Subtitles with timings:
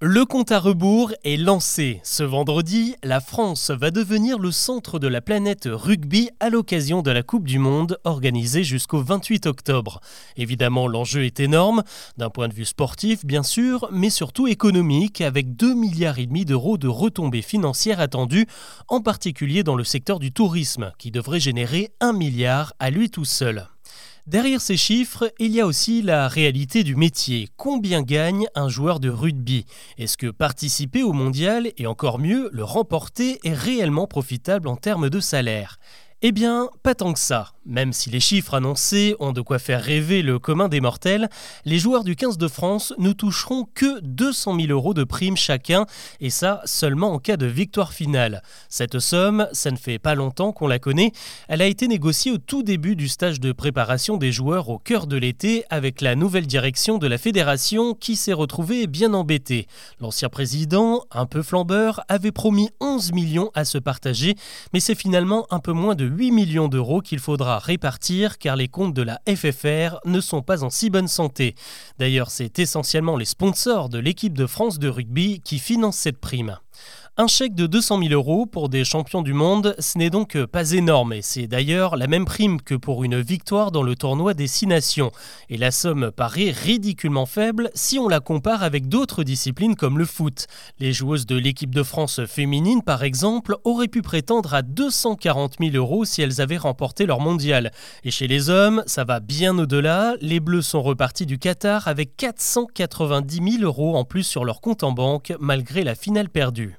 [0.00, 2.00] Le compte à rebours est lancé.
[2.02, 7.12] Ce vendredi, la France va devenir le centre de la planète rugby à l'occasion de
[7.12, 10.00] la Coupe du Monde organisée jusqu'au 28 octobre.
[10.36, 11.84] Évidemment, l'enjeu est énorme,
[12.16, 16.44] d'un point de vue sportif bien sûr, mais surtout économique, avec 2 milliards et demi
[16.44, 18.46] d'euros de retombées financières attendues,
[18.88, 23.24] en particulier dans le secteur du tourisme, qui devrait générer 1 milliard à lui tout
[23.24, 23.68] seul.
[24.26, 27.50] Derrière ces chiffres, il y a aussi la réalité du métier.
[27.58, 29.66] Combien gagne un joueur de rugby?
[29.98, 35.10] Est-ce que participer au mondial et encore mieux le remporter est réellement profitable en termes
[35.10, 35.78] de salaire?
[36.22, 37.53] Eh bien, pas tant que ça.
[37.66, 41.30] Même si les chiffres annoncés ont de quoi faire rêver le commun des mortels,
[41.64, 45.86] les joueurs du 15 de France ne toucheront que 200 000 euros de primes chacun,
[46.20, 48.42] et ça seulement en cas de victoire finale.
[48.68, 51.12] Cette somme, ça ne fait pas longtemps qu'on la connaît,
[51.48, 55.06] elle a été négociée au tout début du stage de préparation des joueurs au cœur
[55.06, 59.68] de l'été avec la nouvelle direction de la fédération qui s'est retrouvée bien embêtée.
[60.00, 64.34] L'ancien président, un peu flambeur, avait promis 11 millions à se partager,
[64.74, 68.68] mais c'est finalement un peu moins de 8 millions d'euros qu'il faudra répartir car les
[68.68, 71.54] comptes de la FFR ne sont pas en si bonne santé.
[71.98, 76.58] D'ailleurs, c'est essentiellement les sponsors de l'équipe de France de rugby qui financent cette prime.
[77.16, 80.72] Un chèque de 200 000 euros pour des champions du monde, ce n'est donc pas
[80.72, 84.48] énorme et c'est d'ailleurs la même prime que pour une victoire dans le tournoi des
[84.48, 85.12] Six Nations.
[85.48, 90.06] Et la somme paraît ridiculement faible si on la compare avec d'autres disciplines comme le
[90.06, 90.48] foot.
[90.80, 95.76] Les joueuses de l'équipe de France féminine, par exemple, auraient pu prétendre à 240 000
[95.76, 97.70] euros si elles avaient remporté leur mondial.
[98.02, 100.16] Et chez les hommes, ça va bien au-delà.
[100.20, 104.82] Les Bleus sont repartis du Qatar avec 490 000 euros en plus sur leur compte
[104.82, 106.76] en banque malgré la finale perdue.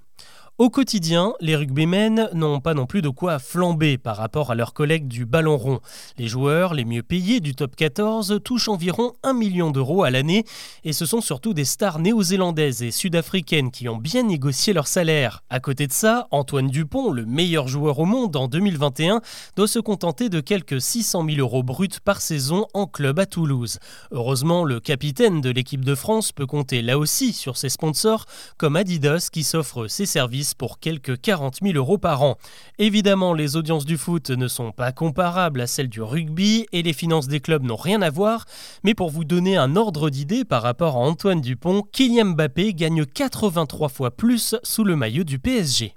[0.58, 4.74] Au quotidien, les rugbymen n'ont pas non plus de quoi flamber par rapport à leurs
[4.74, 5.82] collègues du ballon rond.
[6.18, 10.46] Les joueurs les mieux payés du top 14 touchent environ 1 million d'euros à l'année
[10.86, 15.44] et ce sont surtout des stars néo-zélandaises et sud-africaines qui ont bien négocié leur salaire.
[15.50, 19.20] À côté de ça, Antoine Dupont, le meilleur joueur au monde en 2021,
[19.58, 23.80] doit se contenter de quelques 600 000 euros bruts par saison en club à Toulouse.
[24.12, 28.24] Heureusement, le capitaine de l'équipe de France peut compter là aussi sur ses sponsors
[28.56, 32.38] comme Adidas qui s'offre ses services pour quelques 40 000 euros par an.
[32.78, 36.94] Évidemment, les audiences du foot ne sont pas comparables à celles du rugby et les
[36.94, 38.46] finances des clubs n'ont rien à voir,
[38.84, 43.06] mais pour vous donner un ordre d'idée par rapport à Antoine Dupont, Kylian Mbappé gagne
[43.06, 45.96] 83 fois plus sous le maillot du PSG.